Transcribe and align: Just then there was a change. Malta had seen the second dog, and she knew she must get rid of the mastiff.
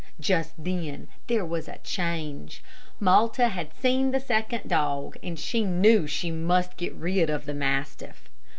Just 0.19 0.53
then 0.57 1.07
there 1.27 1.45
was 1.45 1.67
a 1.67 1.77
change. 1.83 2.63
Malta 2.99 3.49
had 3.49 3.71
seen 3.71 4.09
the 4.09 4.19
second 4.19 4.67
dog, 4.67 5.15
and 5.21 5.37
she 5.37 5.63
knew 5.63 6.07
she 6.07 6.31
must 6.31 6.75
get 6.75 6.95
rid 6.95 7.29
of 7.29 7.45
the 7.45 7.53
mastiff. 7.53 8.27